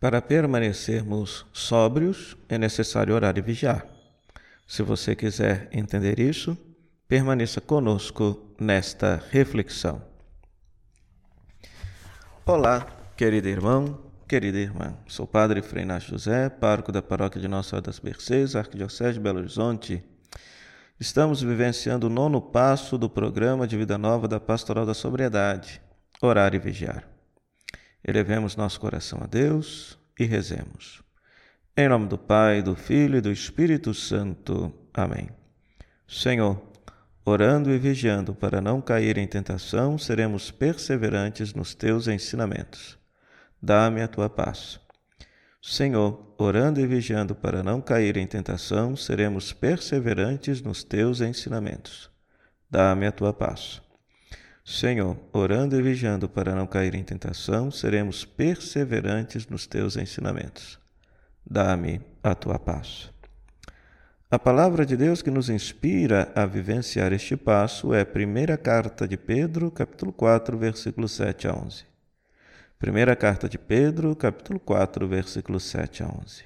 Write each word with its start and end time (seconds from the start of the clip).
Para 0.00 0.22
permanecermos 0.22 1.44
sóbrios, 1.52 2.34
é 2.48 2.56
necessário 2.56 3.14
orar 3.14 3.36
e 3.36 3.42
vigiar. 3.42 3.86
Se 4.66 4.82
você 4.82 5.14
quiser 5.14 5.68
entender 5.70 6.18
isso, 6.18 6.56
permaneça 7.06 7.60
conosco 7.60 8.54
nesta 8.58 9.22
reflexão. 9.30 10.00
Olá, 12.46 12.86
querido 13.14 13.46
irmão, 13.48 14.00
querida 14.26 14.56
irmã. 14.56 14.96
Sou 15.06 15.26
Padre 15.26 15.60
Frei 15.60 15.84
José, 16.00 16.48
pároco 16.48 16.90
da 16.90 17.02
paróquia 17.02 17.38
de 17.38 17.46
Nossa 17.46 17.68
Senhora 17.68 17.84
das 17.84 18.00
Mercês, 18.00 18.56
Arquidiocese 18.56 19.14
de 19.14 19.20
Belo 19.20 19.40
Horizonte. 19.40 20.02
Estamos 20.98 21.42
vivenciando 21.42 22.06
o 22.06 22.10
nono 22.10 22.40
passo 22.40 22.96
do 22.96 23.10
programa 23.10 23.66
de 23.66 23.76
vida 23.76 23.98
nova 23.98 24.26
da 24.26 24.40
Pastoral 24.40 24.86
da 24.86 24.94
Sobriedade, 24.94 25.82
orar 26.22 26.54
e 26.54 26.58
vigiar. 26.58 27.09
Elevemos 28.04 28.56
nosso 28.56 28.80
coração 28.80 29.20
a 29.22 29.26
Deus 29.26 29.98
e 30.18 30.24
rezemos. 30.24 31.02
Em 31.76 31.88
nome 31.88 32.08
do 32.08 32.18
Pai, 32.18 32.62
do 32.62 32.74
Filho 32.74 33.18
e 33.18 33.20
do 33.20 33.30
Espírito 33.30 33.94
Santo. 33.94 34.72
Amém. 34.92 35.28
Senhor, 36.06 36.60
orando 37.24 37.70
e 37.70 37.78
vigiando 37.78 38.34
para 38.34 38.60
não 38.60 38.80
cair 38.80 39.16
em 39.16 39.26
tentação, 39.26 39.96
seremos 39.96 40.50
perseverantes 40.50 41.54
nos 41.54 41.74
teus 41.74 42.08
ensinamentos. 42.08 42.98
Dá-me 43.62 44.02
a 44.02 44.08
tua 44.08 44.28
paz. 44.28 44.80
Senhor, 45.62 46.34
orando 46.38 46.80
e 46.80 46.86
vigiando 46.86 47.34
para 47.34 47.62
não 47.62 47.80
cair 47.80 48.16
em 48.16 48.26
tentação, 48.26 48.96
seremos 48.96 49.52
perseverantes 49.52 50.62
nos 50.62 50.82
teus 50.82 51.20
ensinamentos. 51.20 52.10
Dá-me 52.70 53.06
a 53.06 53.12
tua 53.12 53.32
paz. 53.32 53.82
Senhor, 54.70 55.16
orando 55.32 55.76
e 55.76 55.82
vigiando 55.82 56.28
para 56.28 56.54
não 56.54 56.64
cair 56.64 56.94
em 56.94 57.02
tentação, 57.02 57.72
seremos 57.72 58.24
perseverantes 58.24 59.48
nos 59.48 59.66
teus 59.66 59.96
ensinamentos. 59.96 60.78
Dá-me 61.44 62.00
a 62.22 62.36
tua 62.36 62.56
paz. 62.56 63.10
A 64.30 64.38
palavra 64.38 64.86
de 64.86 64.96
Deus 64.96 65.22
que 65.22 65.30
nos 65.30 65.50
inspira 65.50 66.30
a 66.36 66.46
vivenciar 66.46 67.12
este 67.12 67.36
passo 67.36 67.92
é 67.92 68.02
a 68.02 68.06
primeira 68.06 68.56
carta 68.56 69.08
de 69.08 69.16
Pedro, 69.16 69.72
capítulo 69.72 70.12
4, 70.12 70.56
versículos 70.56 71.10
7 71.16 71.48
a 71.48 71.52
11. 71.52 71.84
Primeira 72.78 73.16
carta 73.16 73.48
de 73.48 73.58
Pedro, 73.58 74.14
capítulo 74.14 74.60
4, 74.60 75.08
versículos 75.08 75.64
7 75.64 76.04
a 76.04 76.06
11. 76.06 76.44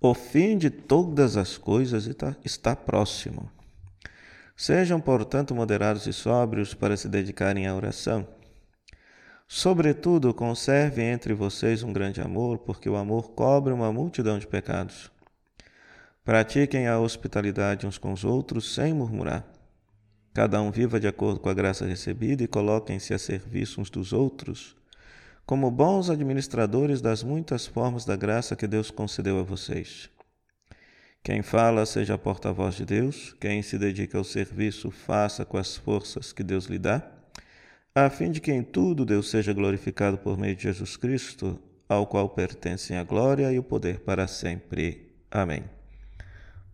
O 0.00 0.14
fim 0.14 0.56
de 0.56 0.70
todas 0.70 1.36
as 1.36 1.58
coisas 1.58 2.08
está 2.42 2.74
próximo. 2.74 3.54
Sejam, 4.56 4.98
portanto, 4.98 5.54
moderados 5.54 6.06
e 6.06 6.12
sóbrios 6.14 6.72
para 6.72 6.96
se 6.96 7.08
dedicarem 7.08 7.66
à 7.66 7.74
oração. 7.74 8.26
Sobretudo, 9.46 10.32
conserve 10.32 11.02
entre 11.02 11.34
vocês 11.34 11.82
um 11.82 11.92
grande 11.92 12.22
amor, 12.22 12.58
porque 12.58 12.88
o 12.88 12.96
amor 12.96 13.32
cobre 13.32 13.72
uma 13.72 13.92
multidão 13.92 14.38
de 14.38 14.46
pecados. 14.46 15.10
Pratiquem 16.24 16.88
a 16.88 16.98
hospitalidade 16.98 17.86
uns 17.86 17.98
com 17.98 18.12
os 18.12 18.24
outros 18.24 18.74
sem 18.74 18.94
murmurar. 18.94 19.44
Cada 20.32 20.60
um 20.60 20.70
viva 20.70 20.98
de 20.98 21.06
acordo 21.06 21.38
com 21.38 21.48
a 21.48 21.54
graça 21.54 21.86
recebida 21.86 22.42
e 22.42 22.48
coloquem-se 22.48 23.14
a 23.14 23.18
serviço 23.18 23.80
uns 23.80 23.90
dos 23.90 24.12
outros, 24.12 24.74
como 25.46 25.70
bons 25.70 26.10
administradores 26.10 27.00
das 27.00 27.22
muitas 27.22 27.66
formas 27.66 28.04
da 28.04 28.16
graça 28.16 28.56
que 28.56 28.66
Deus 28.66 28.90
concedeu 28.90 29.38
a 29.38 29.42
vocês. 29.42 30.10
Quem 31.26 31.42
fala 31.42 31.84
seja 31.84 32.16
porta-voz 32.16 32.76
de 32.76 32.84
Deus, 32.84 33.34
quem 33.40 33.60
se 33.60 33.76
dedica 33.76 34.16
ao 34.16 34.22
serviço 34.22 34.92
faça 34.92 35.44
com 35.44 35.56
as 35.56 35.76
forças 35.76 36.32
que 36.32 36.44
Deus 36.44 36.66
lhe 36.66 36.78
dá, 36.78 37.02
a 37.92 38.08
fim 38.08 38.30
de 38.30 38.40
que 38.40 38.52
em 38.52 38.62
tudo 38.62 39.04
Deus 39.04 39.28
seja 39.28 39.52
glorificado 39.52 40.18
por 40.18 40.38
meio 40.38 40.54
de 40.54 40.62
Jesus 40.62 40.96
Cristo, 40.96 41.58
ao 41.88 42.06
qual 42.06 42.28
pertencem 42.28 42.96
a 42.96 43.02
glória 43.02 43.50
e 43.50 43.58
o 43.58 43.62
poder 43.64 43.98
para 44.04 44.28
sempre. 44.28 45.16
Amém. 45.28 45.64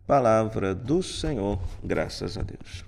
Palavra 0.06 0.74
do 0.74 1.02
Senhor, 1.02 1.58
graças 1.82 2.36
a 2.36 2.42
Deus. 2.42 2.84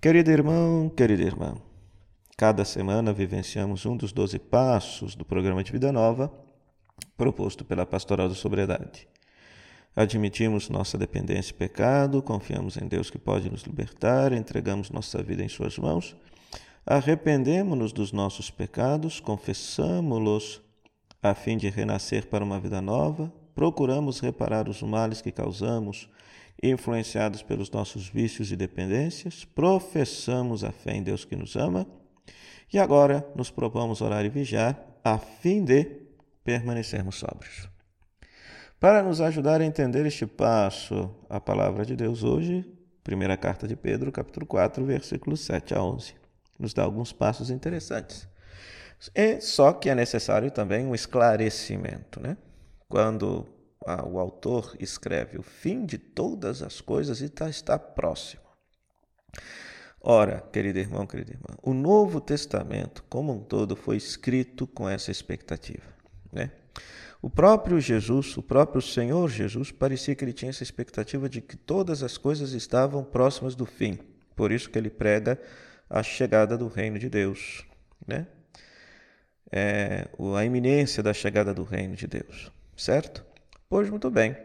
Querido 0.00 0.30
irmão, 0.30 0.88
querida 0.88 1.24
irmã, 1.24 1.56
cada 2.36 2.64
semana 2.64 3.12
vivenciamos 3.12 3.84
um 3.84 3.96
dos 3.96 4.12
doze 4.12 4.38
passos 4.38 5.16
do 5.16 5.24
programa 5.24 5.64
de 5.64 5.72
Vida 5.72 5.90
Nova 5.90 6.32
proposto 7.16 7.64
pela 7.64 7.84
Pastoral 7.84 8.28
da 8.28 8.36
Sobriedade. 8.36 9.08
Admitimos 9.94 10.70
nossa 10.70 10.96
dependência 10.96 11.50
e 11.50 11.54
pecado, 11.54 12.22
confiamos 12.22 12.78
em 12.78 12.88
Deus 12.88 13.10
que 13.10 13.18
pode 13.18 13.50
nos 13.50 13.62
libertar, 13.62 14.32
entregamos 14.32 14.90
nossa 14.90 15.22
vida 15.22 15.44
em 15.44 15.48
Suas 15.48 15.76
mãos, 15.76 16.16
arrependemos-nos 16.86 17.92
dos 17.92 18.10
nossos 18.10 18.50
pecados, 18.50 19.20
confessamos-los 19.20 20.62
a 21.22 21.34
fim 21.34 21.58
de 21.58 21.68
renascer 21.68 22.26
para 22.26 22.42
uma 22.42 22.58
vida 22.58 22.80
nova, 22.80 23.30
procuramos 23.54 24.18
reparar 24.18 24.66
os 24.66 24.82
males 24.82 25.20
que 25.20 25.30
causamos, 25.30 26.08
influenciados 26.62 27.42
pelos 27.42 27.70
nossos 27.70 28.08
vícios 28.08 28.50
e 28.50 28.56
dependências, 28.56 29.44
professamos 29.44 30.64
a 30.64 30.72
fé 30.72 30.96
em 30.96 31.02
Deus 31.02 31.24
que 31.26 31.36
nos 31.36 31.54
ama 31.54 31.86
e 32.72 32.78
agora 32.78 33.26
nos 33.36 33.50
propomos 33.50 34.00
orar 34.00 34.24
e 34.24 34.30
vigiar 34.30 34.82
a 35.04 35.18
fim 35.18 35.62
de 35.62 35.84
permanecermos 36.42 37.16
sóbrios. 37.16 37.71
Para 38.82 39.00
nos 39.00 39.20
ajudar 39.20 39.60
a 39.60 39.64
entender 39.64 40.04
este 40.06 40.26
passo, 40.26 41.14
a 41.30 41.40
palavra 41.40 41.86
de 41.86 41.94
Deus 41.94 42.24
hoje, 42.24 42.68
primeira 43.04 43.36
carta 43.36 43.68
de 43.68 43.76
Pedro, 43.76 44.10
capítulo 44.10 44.44
4, 44.44 44.84
versículos 44.84 45.38
7 45.42 45.72
a 45.72 45.80
11, 45.84 46.16
nos 46.58 46.74
dá 46.74 46.82
alguns 46.82 47.12
passos 47.12 47.48
interessantes. 47.48 48.26
E 49.14 49.40
só 49.40 49.72
que 49.72 49.88
é 49.88 49.94
necessário 49.94 50.50
também 50.50 50.84
um 50.84 50.96
esclarecimento, 50.96 52.20
né? 52.20 52.36
Quando 52.88 53.46
a, 53.86 54.04
o 54.04 54.18
autor 54.18 54.76
escreve 54.80 55.38
o 55.38 55.44
fim 55.44 55.86
de 55.86 55.96
todas 55.96 56.60
as 56.60 56.80
coisas 56.80 57.20
está, 57.20 57.48
está 57.48 57.78
próximo. 57.78 58.42
Ora, 60.00 60.40
querido 60.52 60.80
irmão, 60.80 61.06
querida 61.06 61.30
irmã, 61.30 61.56
o 61.62 61.72
Novo 61.72 62.20
Testamento 62.20 63.04
como 63.08 63.32
um 63.32 63.44
todo 63.44 63.76
foi 63.76 63.96
escrito 63.96 64.66
com 64.66 64.88
essa 64.88 65.12
expectativa, 65.12 65.86
né? 66.32 66.50
O 67.22 67.30
próprio 67.30 67.80
Jesus, 67.80 68.36
o 68.36 68.42
próprio 68.42 68.82
Senhor 68.82 69.30
Jesus, 69.30 69.70
parecia 69.70 70.12
que 70.14 70.24
ele 70.24 70.32
tinha 70.32 70.50
essa 70.50 70.64
expectativa 70.64 71.28
de 71.28 71.40
que 71.40 71.56
todas 71.56 72.02
as 72.02 72.18
coisas 72.18 72.52
estavam 72.52 73.04
próximas 73.04 73.54
do 73.54 73.64
fim. 73.64 73.96
Por 74.34 74.50
isso 74.50 74.68
que 74.68 74.76
ele 74.76 74.90
prega 74.90 75.40
a 75.88 76.02
chegada 76.02 76.58
do 76.58 76.66
reino 76.66 76.98
de 76.98 77.08
Deus, 77.08 77.64
né? 78.04 78.26
É, 79.52 80.08
a 80.36 80.44
iminência 80.44 81.02
da 81.02 81.12
chegada 81.12 81.54
do 81.54 81.62
reino 81.62 81.94
de 81.94 82.08
Deus, 82.08 82.50
certo? 82.76 83.24
Pois 83.68 83.88
muito 83.88 84.10
bem. 84.10 84.36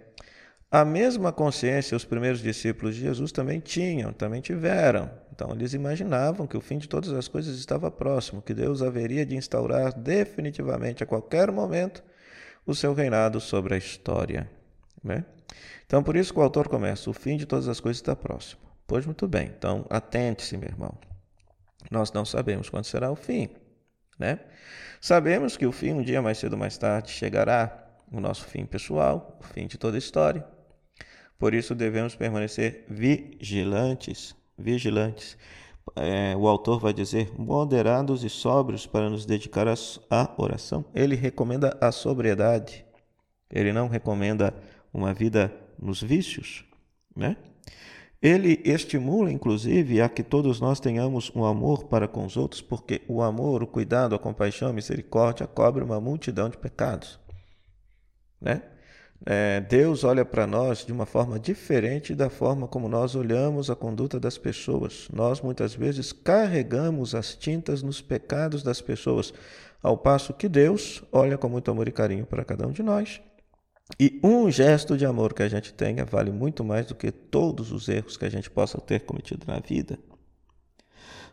A 0.70 0.86
mesma 0.86 1.32
consciência 1.32 1.96
os 1.96 2.06
primeiros 2.06 2.42
discípulos 2.42 2.94
de 2.94 3.02
Jesus 3.02 3.32
também 3.32 3.60
tinham, 3.60 4.14
também 4.14 4.42
tiveram. 4.42 5.10
Então 5.34 5.52
eles 5.52 5.74
imaginavam 5.74 6.46
que 6.46 6.58
o 6.58 6.62
fim 6.62 6.78
de 6.78 6.90
todas 6.90 7.12
as 7.14 7.28
coisas 7.28 7.58
estava 7.58 7.90
próximo, 7.90 8.42
que 8.42 8.54
Deus 8.54 8.84
haveria 8.84 9.26
de 9.26 9.36
instaurar 9.36 9.98
definitivamente 9.98 11.02
a 11.02 11.08
qualquer 11.08 11.52
momento 11.52 12.04
o 12.68 12.76
seu 12.76 12.94
reinado 12.94 13.40
sobre 13.40 13.74
a 13.74 13.78
história. 13.78 14.50
Né? 15.04 15.26
Então, 15.86 16.04
por 16.04 16.18
isso 16.18 16.34
que 16.34 16.40
o 16.40 16.44
autor 16.44 16.68
começa: 16.68 17.10
o 17.10 17.14
fim 17.14 17.38
de 17.38 17.46
todas 17.46 17.68
as 17.68 17.80
coisas 17.80 18.02
está 18.02 18.16
próximo. 18.16 18.62
Pois 18.86 19.06
muito 19.06 19.28
bem, 19.28 19.52
então 19.58 19.86
atente-se, 19.90 20.58
meu 20.58 20.70
irmão. 20.70 20.98
Nós 21.90 22.12
não 22.12 22.26
sabemos 22.26 22.70
quando 22.70 22.86
será 22.86 23.10
o 23.10 23.16
fim. 23.16 23.50
Né? 24.20 24.40
Sabemos 25.00 25.56
que 25.56 25.66
o 25.66 25.72
fim, 25.72 25.94
um 25.94 26.02
dia 26.02 26.22
mais 26.22 26.38
cedo 26.38 26.54
ou 26.54 26.60
mais 26.60 26.78
tarde, 26.78 27.12
chegará, 27.12 27.86
o 28.12 28.20
nosso 28.20 28.46
fim 28.46 28.66
pessoal, 28.66 29.38
o 29.40 29.44
fim 29.44 29.68
de 29.68 29.78
toda 29.78 29.98
a 29.98 30.00
história. 30.00 30.46
Por 31.38 31.54
isso 31.54 31.76
devemos 31.76 32.16
permanecer 32.16 32.86
vigilantes, 32.90 34.36
vigilantes. 34.58 35.38
É, 36.00 36.36
o 36.36 36.48
autor 36.48 36.80
vai 36.80 36.94
dizer 36.94 37.32
moderados 37.38 38.24
e 38.24 38.30
sóbrios 38.30 38.86
para 38.86 39.10
nos 39.10 39.26
dedicar 39.26 39.68
à 39.68 40.34
oração. 40.38 40.86
Ele 40.94 41.16
recomenda 41.16 41.78
a 41.82 41.92
sobriedade. 41.92 42.86
Ele 43.50 43.72
não 43.72 43.88
recomenda 43.88 44.54
uma 44.94 45.14
vida 45.14 45.54
nos 45.80 46.02
vícios, 46.02 46.66
né? 47.16 47.38
Ele 48.22 48.60
estimula, 48.66 49.32
inclusive, 49.32 50.02
a 50.02 50.10
que 50.10 50.24
todos 50.24 50.60
nós 50.60 50.80
tenhamos 50.80 51.32
um 51.36 51.46
amor 51.46 51.86
para 51.86 52.08
com 52.08 52.26
os 52.26 52.36
outros, 52.36 52.62
porque 52.62 53.04
o 53.08 53.22
amor, 53.22 53.62
o 53.62 53.68
cuidado, 53.68 54.16
a 54.16 54.20
compaixão, 54.20 54.70
a 54.70 54.74
misericórdia 54.74 55.46
cobre 55.46 55.84
uma 55.84 56.02
multidão 56.02 56.50
de 56.50 56.58
pecados. 56.58 57.20
Né? 58.42 58.64
É, 59.26 59.62
Deus 59.62 60.04
olha 60.04 60.24
para 60.24 60.46
nós 60.46 60.86
de 60.86 60.92
uma 60.92 61.06
forma 61.06 61.40
diferente 61.40 62.14
da 62.14 62.30
forma 62.30 62.68
como 62.68 62.88
nós 62.88 63.16
olhamos 63.16 63.70
a 63.70 63.76
conduta 63.76 64.20
das 64.20 64.38
pessoas. 64.38 65.08
Nós 65.12 65.42
muitas 65.42 65.74
vezes 65.74 66.12
carregamos 66.12 67.16
as 67.16 67.36
tintas 67.36 67.82
nos 67.82 68.02
pecados 68.02 68.64
das 68.64 68.82
pessoas, 68.82 69.34
ao 69.82 69.98
passo 69.98 70.34
que 70.34 70.48
Deus 70.48 71.04
olha 71.12 71.38
com 71.38 71.50
muito 71.50 71.70
amor 71.72 71.88
e 71.88 71.92
carinho 71.92 72.26
para 72.26 72.46
cada 72.46 72.68
um 72.68 72.72
de 72.72 72.84
nós. 72.84 73.22
E 74.00 74.20
um 74.22 74.52
gesto 74.52 74.98
de 74.98 75.06
amor 75.06 75.34
que 75.34 75.44
a 75.44 75.48
gente 75.48 75.74
tenha 75.74 76.04
vale 76.06 76.32
muito 76.32 76.64
mais 76.64 76.86
do 76.86 76.96
que 76.96 77.12
todos 77.12 77.72
os 77.72 77.88
erros 77.88 78.18
que 78.18 78.26
a 78.26 78.30
gente 78.30 78.50
possa 78.50 78.80
ter 78.80 79.02
cometido 79.02 79.46
na 79.48 79.60
vida. 79.60 79.98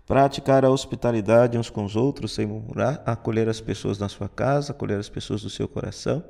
Praticar 0.07 0.65
a 0.65 0.71
hospitalidade 0.71 1.59
uns 1.59 1.71
com 1.71 1.85
os 1.85 1.97
outros 1.97 2.33
sem 2.33 2.47
murmurar, 2.47 3.03
acolher 3.07 3.49
as 3.49 3.61
pessoas 3.61 3.99
na 3.99 4.09
sua 4.09 4.29
casa, 4.29 4.73
acolher 4.73 4.99
as 4.99 5.09
pessoas 5.09 5.43
do 5.43 5.51
seu 5.51 5.67
coração, 5.67 6.23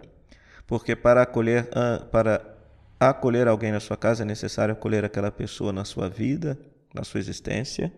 porque 0.67 0.97
para 0.97 1.23
acolher, 1.23 1.69
ah, 1.73 2.07
para 2.11 2.57
acolher 2.99 3.49
alguém 3.49 3.73
na 3.73 3.81
sua 3.81 3.97
casa 3.97 4.23
é 4.23 4.27
necessário 4.27 4.73
acolher 4.73 5.05
aquela 5.05 5.31
pessoa 5.31 5.73
na 5.73 5.85
sua 5.85 6.09
vida, 6.09 6.59
na 6.95 7.05
sua 7.05 7.21
existência. 7.21 7.93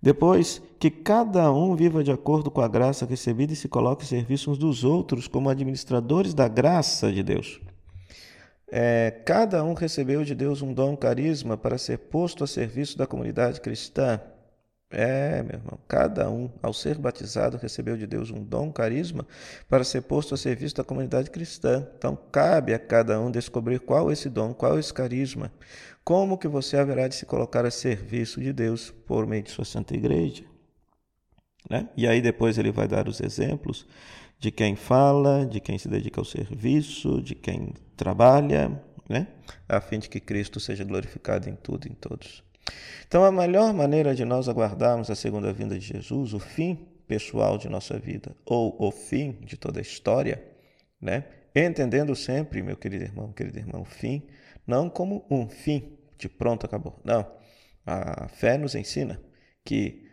Depois, 0.00 0.60
que 0.78 0.90
cada 0.90 1.50
um 1.50 1.74
viva 1.74 2.04
de 2.04 2.12
acordo 2.12 2.50
com 2.50 2.60
a 2.60 2.68
graça 2.68 3.06
recebida 3.06 3.54
e 3.54 3.56
se 3.56 3.68
coloque 3.68 4.04
em 4.04 4.06
serviço 4.06 4.50
uns 4.50 4.58
dos 4.58 4.84
outros 4.84 5.26
como 5.26 5.48
administradores 5.48 6.34
da 6.34 6.46
graça 6.46 7.10
de 7.10 7.22
Deus. 7.22 7.58
É, 8.70 9.22
cada 9.24 9.64
um 9.64 9.72
recebeu 9.72 10.24
de 10.24 10.34
Deus 10.34 10.60
um 10.60 10.74
dom, 10.74 10.92
um 10.92 10.96
carisma 10.96 11.56
para 11.56 11.78
ser 11.78 11.96
posto 11.96 12.44
a 12.44 12.46
serviço 12.46 12.98
da 12.98 13.06
comunidade 13.06 13.60
cristã. 13.60 14.20
É, 14.96 15.42
meu 15.42 15.54
irmão, 15.54 15.76
cada 15.88 16.30
um, 16.30 16.48
ao 16.62 16.72
ser 16.72 16.96
batizado, 16.98 17.56
recebeu 17.56 17.96
de 17.96 18.06
Deus 18.06 18.30
um 18.30 18.44
dom, 18.44 18.66
um 18.66 18.72
carisma, 18.72 19.26
para 19.68 19.82
ser 19.82 20.02
posto 20.02 20.36
a 20.36 20.38
serviço 20.38 20.76
da 20.76 20.84
comunidade 20.84 21.30
cristã. 21.30 21.84
Então, 21.98 22.16
cabe 22.30 22.72
a 22.72 22.78
cada 22.78 23.20
um 23.20 23.28
descobrir 23.28 23.80
qual 23.80 24.12
esse 24.12 24.30
dom, 24.30 24.54
qual 24.54 24.78
esse 24.78 24.94
carisma, 24.94 25.50
como 26.04 26.38
que 26.38 26.46
você 26.46 26.76
haverá 26.76 27.08
de 27.08 27.16
se 27.16 27.26
colocar 27.26 27.66
a 27.66 27.72
serviço 27.72 28.40
de 28.40 28.52
Deus 28.52 28.92
por 29.04 29.26
meio 29.26 29.42
de 29.42 29.50
sua 29.50 29.64
santa 29.64 29.96
igreja. 29.96 30.44
Né? 31.68 31.88
E 31.96 32.06
aí 32.06 32.22
depois 32.22 32.56
ele 32.56 32.70
vai 32.70 32.86
dar 32.86 33.08
os 33.08 33.20
exemplos 33.20 33.88
de 34.38 34.52
quem 34.52 34.76
fala, 34.76 35.44
de 35.44 35.58
quem 35.58 35.76
se 35.76 35.88
dedica 35.88 36.20
ao 36.20 36.24
serviço, 36.24 37.20
de 37.20 37.34
quem 37.34 37.74
trabalha, 37.96 38.80
né? 39.08 39.26
a 39.68 39.80
fim 39.80 39.98
de 39.98 40.08
que 40.08 40.20
Cristo 40.20 40.60
seja 40.60 40.84
glorificado 40.84 41.50
em 41.50 41.56
tudo 41.56 41.88
e 41.88 41.90
em 41.90 41.94
todos. 41.94 42.44
Então, 43.06 43.24
a 43.24 43.30
melhor 43.30 43.72
maneira 43.72 44.14
de 44.14 44.24
nós 44.24 44.48
aguardarmos 44.48 45.10
a 45.10 45.14
segunda 45.14 45.52
vinda 45.52 45.78
de 45.78 45.86
Jesus, 45.86 46.32
o 46.32 46.38
fim 46.38 46.88
pessoal 47.06 47.58
de 47.58 47.68
nossa 47.68 47.98
vida, 47.98 48.34
ou 48.44 48.76
o 48.78 48.90
fim 48.90 49.32
de 49.42 49.56
toda 49.56 49.78
a 49.78 49.82
história, 49.82 50.42
né? 51.00 51.24
entendendo 51.54 52.16
sempre, 52.16 52.62
meu 52.62 52.76
querido 52.76 53.04
irmão, 53.04 53.32
querido 53.32 53.58
irmão, 53.58 53.82
o 53.82 53.84
fim, 53.84 54.22
não 54.66 54.90
como 54.90 55.24
um 55.30 55.48
fim 55.48 55.96
de 56.18 56.28
pronto, 56.28 56.66
acabou. 56.66 57.00
Não. 57.04 57.24
A 57.86 58.28
fé 58.28 58.56
nos 58.56 58.74
ensina 58.74 59.20
que 59.64 60.04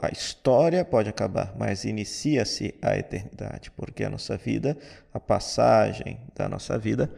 a 0.00 0.10
história 0.12 0.84
pode 0.84 1.08
acabar, 1.08 1.54
mas 1.58 1.84
inicia-se 1.84 2.74
a 2.80 2.96
eternidade, 2.96 3.70
porque 3.72 4.04
a 4.04 4.10
nossa 4.10 4.36
vida, 4.36 4.76
a 5.12 5.18
passagem 5.18 6.20
da 6.36 6.48
nossa 6.48 6.78
vida 6.78 7.10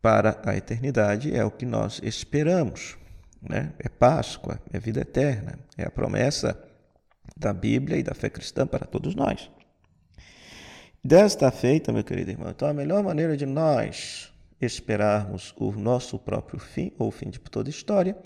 para 0.00 0.40
a 0.46 0.56
eternidade 0.56 1.36
é 1.36 1.44
o 1.44 1.50
que 1.50 1.66
nós 1.66 2.00
esperamos 2.02 2.96
né? 3.48 3.72
é 3.78 3.88
Páscoa, 3.88 4.60
é 4.72 4.78
vida 4.78 5.00
eterna, 5.00 5.58
é 5.76 5.84
a 5.84 5.90
promessa 5.90 6.58
da 7.36 7.52
Bíblia 7.52 7.98
e 7.98 8.02
da 8.02 8.14
fé 8.14 8.30
cristã 8.30 8.66
para 8.66 8.86
todos 8.86 9.14
nós. 9.14 9.50
Desta 11.02 11.50
feita, 11.50 11.92
meu 11.92 12.02
querido 12.02 12.30
irmão, 12.30 12.50
então 12.50 12.68
a 12.68 12.74
melhor 12.74 13.02
maneira 13.02 13.36
de 13.36 13.46
nós 13.46 14.32
esperarmos 14.60 15.54
o 15.56 15.70
nosso 15.72 16.18
próprio 16.18 16.58
fim, 16.58 16.92
ou 16.98 17.08
o 17.08 17.12
fim 17.12 17.30
de 17.30 17.38
toda 17.38 17.70
história, 17.70 18.16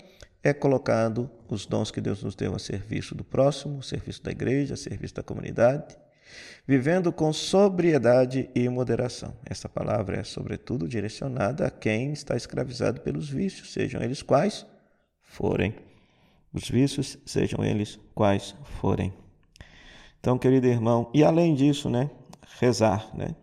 é 0.43 0.53
colocando 0.53 1.29
os 1.47 1.65
dons 1.65 1.91
que 1.91 2.01
Deus 2.01 2.23
nos 2.23 2.35
deu 2.35 2.55
a 2.55 2.59
serviço 2.59 3.13
do 3.13 3.23
próximo, 3.23 3.79
a 3.79 3.83
serviço 3.83 4.23
da 4.23 4.31
igreja, 4.31 4.73
a 4.73 4.77
serviço 4.77 5.13
da 5.13 5.21
comunidade, 5.21 5.95
vivendo 6.65 7.11
com 7.11 7.31
sobriedade 7.31 8.49
e 8.55 8.67
moderação. 8.69 9.35
Essa 9.45 9.69
palavra 9.69 10.19
é, 10.19 10.23
sobretudo, 10.23 10.87
direcionada 10.87 11.67
a 11.67 11.69
quem 11.69 12.11
está 12.13 12.35
escravizado 12.35 13.01
pelos 13.01 13.29
vícios, 13.29 13.73
sejam 13.73 14.01
eles 14.01 14.21
quais 14.21 14.65
forem, 15.31 15.73
os 16.53 16.69
vícios, 16.69 17.17
sejam 17.25 17.63
eles 17.63 17.97
quais 18.13 18.53
forem. 18.79 19.13
Então, 20.19 20.37
querido 20.37 20.67
irmão, 20.67 21.09
e 21.13 21.23
além 21.23 21.55
disso, 21.55 21.89
né, 21.89 22.09
rezar, 22.59 23.09
né? 23.15 23.33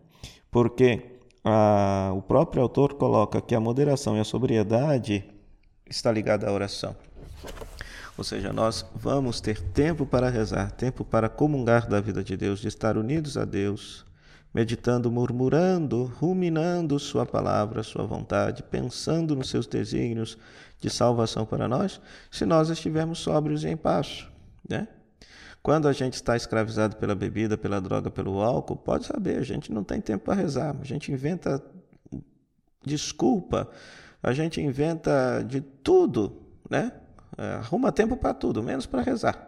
Porque 0.51 1.03
a, 1.43 2.13
o 2.15 2.23
próprio 2.23 2.63
autor 2.63 2.95
coloca 2.95 3.41
que 3.41 3.55
a 3.55 3.61
moderação 3.61 4.17
e 4.17 4.21
a 4.21 4.25
sobriedade 4.25 5.25
está 5.89 6.13
ligada 6.13 6.49
à 6.49 6.53
oração. 6.53 6.95
Ou 8.17 8.25
seja, 8.25 8.53
nós 8.53 8.85
vamos 8.95 9.41
ter 9.41 9.61
tempo 9.61 10.05
para 10.05 10.29
rezar, 10.29 10.71
tempo 10.73 11.05
para 11.05 11.29
comungar 11.29 11.89
da 11.89 12.01
vida 12.01 12.23
de 12.23 12.37
Deus, 12.37 12.61
de 12.61 12.69
estar 12.69 12.99
unidos 12.99 13.37
a 13.37 13.45
Deus, 13.45 14.05
meditando, 14.59 15.09
murmurando, 15.09 16.13
ruminando 16.19 16.99
Sua 16.99 17.25
palavra, 17.25 17.85
Sua 17.85 18.05
vontade, 18.05 18.65
pensando 18.65 19.37
nos 19.37 19.51
seus 19.51 19.69
desígnios 19.69 20.37
de 20.81 20.91
salvação 20.91 21.47
para 21.47 21.69
nós, 21.69 22.01
se 22.29 22.45
nós 22.45 22.69
estivermos 22.69 23.21
sóbrios 23.21 23.63
e 23.63 23.69
em 23.69 23.77
paz. 23.77 24.27
Né? 24.69 24.89
Quando 25.63 25.87
a 25.87 25.93
gente 25.93 26.15
está 26.15 26.37
escravizado 26.37 26.97
pela 26.97 27.15
bebida, 27.15 27.57
pela 27.57 27.81
droga, 27.81 28.11
pelo 28.11 28.43
álcool, 28.43 28.75
pode 28.75 29.07
saber, 29.07 29.39
a 29.39 29.45
gente 29.45 29.73
não 29.73 29.85
tem 29.85 30.01
tempo 30.01 30.25
para 30.25 30.35
rezar, 30.35 30.75
a 30.81 30.85
gente 30.85 31.13
inventa 31.13 31.63
desculpa, 32.85 33.71
a 34.21 34.33
gente 34.33 34.61
inventa 34.61 35.41
de 35.47 35.61
tudo, 35.61 36.43
né? 36.69 36.91
É, 37.37 37.45
arruma 37.55 37.93
tempo 37.93 38.17
para 38.17 38.35
tudo, 38.35 38.61
menos 38.61 38.87
para 38.87 39.03
rezar. 39.03 39.48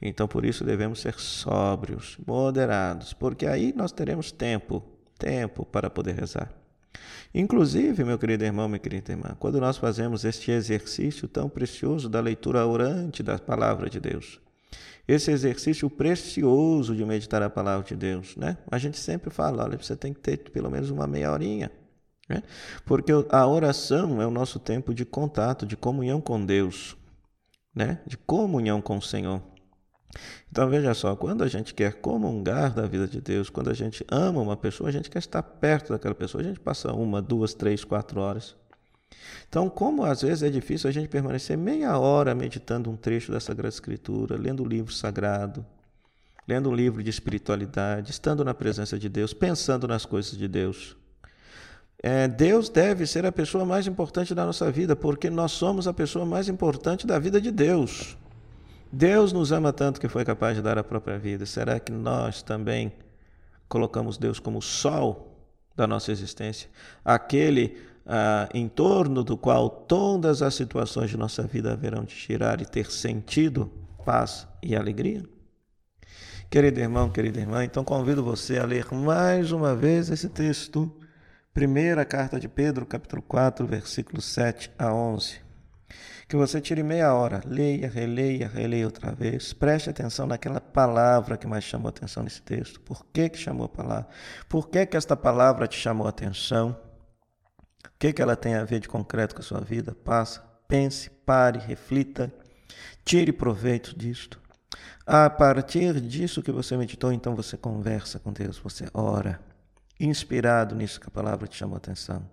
Então, 0.00 0.26
por 0.26 0.44
isso, 0.44 0.64
devemos 0.64 1.00
ser 1.00 1.14
sóbrios, 1.14 2.18
moderados, 2.26 3.12
porque 3.12 3.46
aí 3.46 3.72
nós 3.76 3.92
teremos 3.92 4.32
tempo, 4.32 4.82
tempo 5.18 5.64
para 5.64 5.88
poder 5.88 6.14
rezar. 6.14 6.52
Inclusive, 7.32 8.02
meu 8.04 8.18
querido 8.18 8.44
irmão, 8.44 8.68
minha 8.68 8.78
querida 8.78 9.12
irmã, 9.12 9.36
quando 9.38 9.60
nós 9.60 9.76
fazemos 9.76 10.24
este 10.24 10.50
exercício 10.50 11.28
tão 11.28 11.48
precioso 11.48 12.08
da 12.08 12.20
leitura 12.20 12.66
orante 12.66 13.22
da 13.22 13.38
palavra 13.38 13.88
de 13.88 14.00
Deus, 14.00 14.40
esse 15.06 15.30
exercício 15.30 15.88
precioso 15.88 16.94
de 16.94 17.04
meditar 17.04 17.42
a 17.42 17.50
palavra 17.50 17.86
de 17.86 17.96
Deus, 17.96 18.36
né? 18.36 18.58
A 18.70 18.78
gente 18.78 18.98
sempre 18.98 19.30
fala, 19.30 19.64
olha, 19.64 19.78
você 19.78 19.96
tem 19.96 20.12
que 20.12 20.20
ter 20.20 20.38
pelo 20.50 20.70
menos 20.70 20.90
uma 20.90 21.06
meia 21.06 21.32
horinha, 21.32 21.70
né? 22.28 22.42
Porque 22.84 23.12
a 23.30 23.46
oração 23.46 24.20
é 24.20 24.26
o 24.26 24.30
nosso 24.30 24.58
tempo 24.58 24.92
de 24.94 25.04
contato, 25.04 25.66
de 25.66 25.76
comunhão 25.76 26.20
com 26.20 26.44
Deus, 26.44 26.96
né? 27.74 28.00
De 28.06 28.16
comunhão 28.16 28.80
com 28.80 28.98
o 28.98 29.02
Senhor. 29.02 29.42
Então 30.50 30.68
veja 30.68 30.92
só, 30.94 31.14
quando 31.14 31.44
a 31.44 31.48
gente 31.48 31.72
quer 31.72 31.94
comungar 31.94 32.74
da 32.74 32.86
vida 32.86 33.06
de 33.06 33.20
Deus, 33.20 33.48
quando 33.48 33.70
a 33.70 33.74
gente 33.74 34.04
ama 34.10 34.40
uma 34.40 34.56
pessoa, 34.56 34.88
a 34.88 34.92
gente 34.92 35.08
quer 35.08 35.20
estar 35.20 35.42
perto 35.42 35.92
daquela 35.92 36.14
pessoa, 36.14 36.42
a 36.42 36.44
gente 36.44 36.58
passa 36.58 36.92
uma, 36.92 37.22
duas, 37.22 37.54
três, 37.54 37.84
quatro 37.84 38.20
horas. 38.20 38.56
Então, 39.48 39.68
como 39.68 40.04
às 40.04 40.22
vezes 40.22 40.42
é 40.42 40.50
difícil 40.50 40.88
a 40.88 40.92
gente 40.92 41.08
permanecer 41.08 41.56
meia 41.56 41.98
hora 41.98 42.34
meditando 42.34 42.90
um 42.90 42.96
trecho 42.96 43.32
da 43.32 43.40
Sagrada 43.40 43.68
Escritura, 43.68 44.36
lendo 44.36 44.62
um 44.62 44.66
livro 44.66 44.92
sagrado, 44.92 45.64
lendo 46.46 46.70
um 46.70 46.74
livro 46.74 47.02
de 47.02 47.10
espiritualidade, 47.10 48.10
estando 48.10 48.44
na 48.44 48.54
presença 48.54 48.98
de 48.98 49.08
Deus, 49.08 49.32
pensando 49.32 49.86
nas 49.86 50.04
coisas 50.04 50.36
de 50.36 50.48
Deus. 50.48 50.96
É, 52.02 52.26
Deus 52.26 52.68
deve 52.68 53.06
ser 53.06 53.26
a 53.26 53.32
pessoa 53.32 53.64
mais 53.64 53.86
importante 53.86 54.34
da 54.34 54.46
nossa 54.46 54.70
vida, 54.70 54.96
porque 54.96 55.28
nós 55.28 55.52
somos 55.52 55.86
a 55.86 55.92
pessoa 55.92 56.24
mais 56.24 56.48
importante 56.48 57.06
da 57.06 57.18
vida 57.18 57.40
de 57.40 57.50
Deus. 57.50 58.16
Deus 58.92 59.32
nos 59.32 59.52
ama 59.52 59.72
tanto 59.72 60.00
que 60.00 60.08
foi 60.08 60.24
capaz 60.24 60.56
de 60.56 60.62
dar 60.62 60.76
a 60.76 60.82
própria 60.82 61.16
vida. 61.16 61.46
Será 61.46 61.78
que 61.78 61.92
nós 61.92 62.42
também 62.42 62.92
colocamos 63.68 64.18
Deus 64.18 64.40
como 64.40 64.58
o 64.58 64.62
sol 64.62 65.46
da 65.76 65.86
nossa 65.86 66.10
existência? 66.10 66.68
Aquele 67.04 67.80
ah, 68.04 68.48
em 68.52 68.68
torno 68.68 69.22
do 69.22 69.36
qual 69.36 69.70
todas 69.70 70.42
as 70.42 70.54
situações 70.54 71.08
de 71.08 71.16
nossa 71.16 71.44
vida 71.44 71.72
haverão 71.72 72.04
de 72.04 72.16
girar 72.16 72.60
e 72.60 72.66
ter 72.66 72.90
sentido, 72.90 73.70
paz 74.04 74.48
e 74.60 74.74
alegria? 74.74 75.22
Querido 76.50 76.80
irmão, 76.80 77.08
querida 77.10 77.38
irmã, 77.38 77.64
então 77.64 77.84
convido 77.84 78.24
você 78.24 78.58
a 78.58 78.66
ler 78.66 78.92
mais 78.92 79.52
uma 79.52 79.76
vez 79.76 80.10
esse 80.10 80.28
texto. 80.28 80.92
Primeira 81.54 82.04
carta 82.04 82.40
de 82.40 82.48
Pedro, 82.48 82.84
capítulo 82.84 83.22
4, 83.22 83.64
versículos 83.68 84.24
7 84.24 84.72
a 84.76 84.92
11 84.92 85.49
que 86.30 86.36
você 86.36 86.60
tire 86.60 86.84
meia 86.84 87.12
hora, 87.12 87.42
leia, 87.44 87.88
releia, 87.88 88.46
releia 88.46 88.86
outra 88.86 89.10
vez, 89.10 89.52
preste 89.52 89.90
atenção 89.90 90.28
naquela 90.28 90.60
palavra 90.60 91.36
que 91.36 91.44
mais 91.44 91.64
chamou 91.64 91.88
a 91.88 91.90
atenção 91.90 92.22
nesse 92.22 92.40
texto. 92.40 92.80
Por 92.82 93.04
que, 93.12 93.28
que 93.28 93.36
chamou 93.36 93.66
a 93.66 93.68
palavra? 93.68 94.06
Por 94.48 94.68
que, 94.68 94.86
que 94.86 94.96
esta 94.96 95.16
palavra 95.16 95.66
te 95.66 95.76
chamou 95.76 96.06
a 96.06 96.10
atenção? 96.10 96.78
O 97.84 97.90
que, 97.98 98.12
que 98.12 98.22
ela 98.22 98.36
tem 98.36 98.54
a 98.54 98.62
ver 98.62 98.78
de 98.78 98.88
concreto 98.88 99.34
com 99.34 99.40
a 99.40 99.44
sua 99.44 99.60
vida? 99.60 99.92
Passa, 100.04 100.40
pense, 100.68 101.10
pare, 101.10 101.58
reflita, 101.58 102.32
tire 103.04 103.32
proveito 103.32 103.98
disto. 103.98 104.40
A 105.04 105.28
partir 105.28 106.00
disso 106.00 106.44
que 106.44 106.52
você 106.52 106.76
meditou, 106.76 107.12
então 107.12 107.34
você 107.34 107.56
conversa 107.56 108.20
com 108.20 108.32
Deus, 108.32 108.56
você 108.56 108.86
ora, 108.94 109.40
inspirado 109.98 110.76
nisso 110.76 111.00
que 111.00 111.08
a 111.08 111.10
palavra 111.10 111.48
te 111.48 111.56
chamou 111.56 111.74
a 111.74 111.78
atenção. 111.78 112.24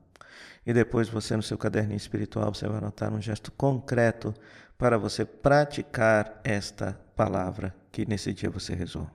E 0.65 0.73
depois 0.73 1.07
você, 1.07 1.35
no 1.35 1.43
seu 1.43 1.57
caderninho 1.57 1.97
espiritual, 1.97 2.53
você 2.53 2.67
vai 2.67 2.77
anotar 2.77 3.13
um 3.13 3.21
gesto 3.21 3.51
concreto 3.51 4.33
para 4.77 4.97
você 4.97 5.25
praticar 5.25 6.39
esta 6.43 6.99
palavra 7.15 7.73
que 7.91 8.05
nesse 8.05 8.33
dia 8.33 8.49
você 8.49 8.75
rezou. 8.75 9.09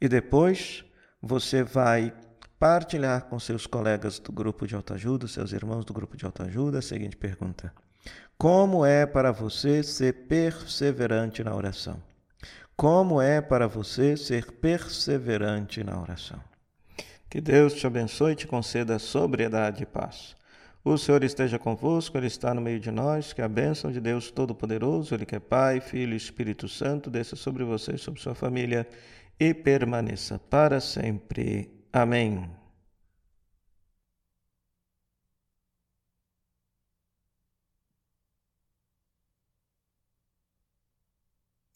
E 0.00 0.08
depois 0.08 0.84
você 1.22 1.62
vai 1.62 2.12
partilhar 2.58 3.24
com 3.24 3.38
seus 3.38 3.66
colegas 3.66 4.18
do 4.18 4.32
grupo 4.32 4.66
de 4.66 4.74
autoajuda, 4.74 5.28
seus 5.28 5.52
irmãos 5.52 5.84
do 5.84 5.92
grupo 5.92 6.16
de 6.16 6.24
autoajuda, 6.24 6.78
a 6.78 6.82
seguinte 6.82 7.16
pergunta: 7.16 7.72
Como 8.36 8.84
é 8.84 9.06
para 9.06 9.32
você 9.32 9.82
ser 9.82 10.26
perseverante 10.26 11.42
na 11.42 11.54
oração? 11.54 12.02
Como 12.76 13.22
é 13.22 13.40
para 13.40 13.66
você 13.66 14.16
ser 14.16 14.52
perseverante 14.52 15.82
na 15.82 15.98
oração? 15.98 16.40
Que 17.36 17.40
Deus 17.42 17.74
te 17.74 17.86
abençoe 17.86 18.32
e 18.32 18.34
te 18.34 18.46
conceda 18.46 18.98
sobriedade 18.98 19.82
e 19.82 19.86
paz. 19.86 20.34
O 20.82 20.96
Senhor 20.96 21.22
esteja 21.22 21.58
convosco, 21.58 22.16
Ele 22.16 22.28
está 22.28 22.54
no 22.54 22.62
meio 22.62 22.80
de 22.80 22.90
nós. 22.90 23.34
Que 23.34 23.42
a 23.42 23.48
bênção 23.48 23.92
de 23.92 24.00
Deus 24.00 24.30
Todo-Poderoso, 24.30 25.14
Ele 25.14 25.26
que 25.26 25.36
é 25.36 25.38
Pai, 25.38 25.78
Filho 25.78 26.14
e 26.14 26.16
Espírito 26.16 26.66
Santo, 26.66 27.10
desça 27.10 27.36
sobre 27.36 27.62
você 27.62 27.92
e 27.92 27.98
sobre 27.98 28.22
sua 28.22 28.34
família 28.34 28.88
e 29.38 29.52
permaneça 29.52 30.38
para 30.48 30.80
sempre. 30.80 31.70
Amém. 31.92 32.48